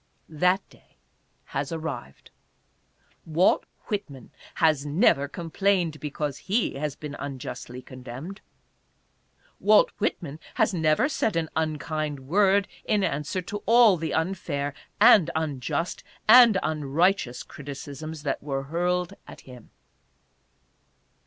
[0.29, 0.97] That day
[1.45, 2.31] has arrived.
[3.23, 8.41] Walt Whit man has never complained because he has been unjustly con demned.
[9.59, 15.29] Walt Whitman has never said an unkind word in answer to all the unfair, and
[15.35, 19.69] unjust, and unrighteous criticisms that were hurled at him.